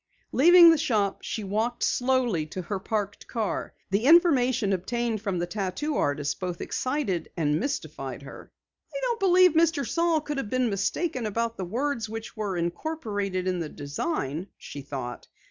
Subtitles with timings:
[0.31, 3.71] Leaving the shop, she walked slowly to her parked car.
[3.91, 8.51] The information obtained from the tattoo artist both excited and mystified her.
[8.91, 9.87] "I don't believe Mr.
[9.87, 14.81] Saal could have been mistaken about the words which were incorporated in the design," she
[14.81, 15.27] thought.